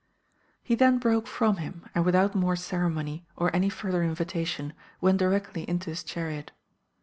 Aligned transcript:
He 0.63 0.73
then 0.73 0.97
broke 0.97 1.27
from 1.27 1.57
him, 1.57 1.87
and 1.93 2.03
without 2.03 2.33
more 2.33 2.55
ceremony, 2.55 3.27
or 3.35 3.55
any 3.55 3.69
further 3.69 4.01
invitation, 4.01 4.73
went 4.99 5.19
directly 5.19 5.61
into 5.69 5.91
his 5.91 6.03
chariot. 6.03 6.51